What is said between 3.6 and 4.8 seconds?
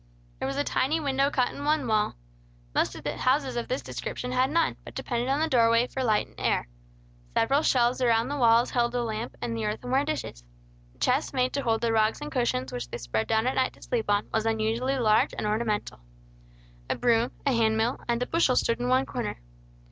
this description had none,